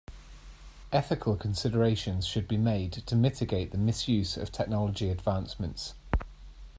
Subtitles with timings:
[0.91, 5.93] Ethical considerations should be made to mitigate the misuse of technology advancements.